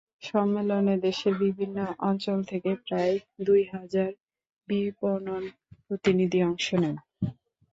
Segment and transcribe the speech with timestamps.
[0.23, 1.77] সম্মেলনে দেশের বিভিন্ন
[2.01, 3.15] অঞ্চল থেকে প্রায়
[3.47, 4.09] দুই হাজার
[4.67, 5.43] বিপণন
[5.85, 6.95] প্রতিনিধি অংশ নেন।